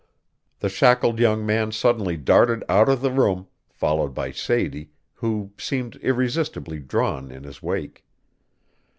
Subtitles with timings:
[0.61, 5.97] The shackled young man suddenly darted out of the room, followed by Sadie, who seemed
[5.97, 8.03] irresistibly drawn in his wake.